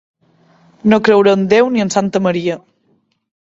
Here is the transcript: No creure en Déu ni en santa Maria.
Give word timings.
No 0.93 0.99
creure 1.09 1.35
en 1.39 1.45
Déu 1.53 1.71
ni 1.77 1.85
en 1.85 1.93
santa 1.99 2.25
Maria. 2.31 2.59